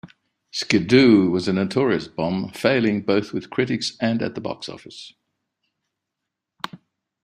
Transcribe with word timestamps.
"Skidoo" 0.49 1.29
was 1.29 1.47
a 1.47 1.53
notorious 1.53 2.07
bomb, 2.07 2.49
failing 2.53 3.03
both 3.03 3.33
with 3.33 3.51
critics 3.51 3.97
and 4.01 4.23
at 4.23 4.33
the 4.33 4.41
box 4.41 4.67
office. 4.67 5.13